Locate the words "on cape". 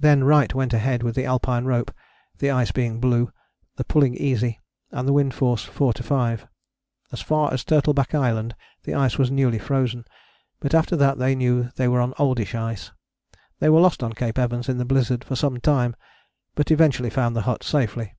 14.02-14.40